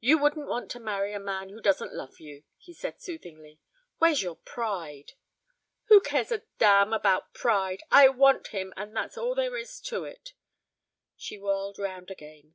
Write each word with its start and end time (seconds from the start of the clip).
"You 0.00 0.16
wouldn't 0.16 0.46
want 0.48 0.70
to 0.70 0.80
marry 0.80 1.12
a 1.12 1.20
man 1.20 1.50
who 1.50 1.60
doesn't 1.60 1.92
love 1.92 2.20
you," 2.20 2.44
he 2.56 2.72
said 2.72 3.02
soothingly. 3.02 3.60
"Where's 3.98 4.22
your 4.22 4.36
pride?" 4.36 5.12
"Who 5.88 6.00
cares 6.00 6.32
a 6.32 6.44
damn 6.56 6.94
about 6.94 7.34
pride? 7.34 7.82
I 7.90 8.08
want 8.08 8.46
him 8.46 8.72
and 8.78 8.96
that's 8.96 9.18
all 9.18 9.34
there 9.34 9.58
is 9.58 9.78
to 9.82 10.04
it." 10.04 10.32
She 11.18 11.36
whirled 11.36 11.78
round 11.78 12.10
again. 12.10 12.54